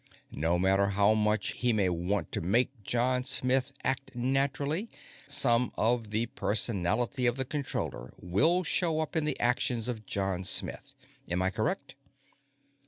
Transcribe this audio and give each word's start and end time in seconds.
No 0.33 0.57
matter 0.57 0.87
how 0.87 1.13
much 1.13 1.51
he 1.51 1.71
may 1.73 1.87
want 1.87 2.31
to 2.31 2.41
make 2.41 2.81
John 2.83 3.23
Smith 3.23 3.71
act 3.83 4.15
naturally, 4.15 4.89
some 5.27 5.71
of 5.77 6.09
the 6.09 6.25
personality 6.25 7.27
of 7.27 7.37
the 7.37 7.45
Controller 7.45 8.11
will 8.17 8.63
show 8.63 8.99
up 8.99 9.15
in 9.15 9.25
the 9.25 9.39
actions 9.39 9.87
of 9.87 10.07
John 10.07 10.43
Smith. 10.43 10.95
Am 11.29 11.43
I 11.43 11.51
correct?" 11.51 11.93